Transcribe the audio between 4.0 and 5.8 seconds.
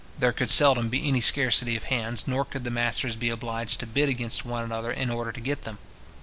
against one another in order to get them.